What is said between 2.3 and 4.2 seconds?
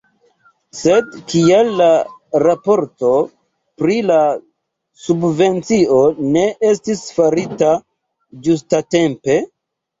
raporto pri la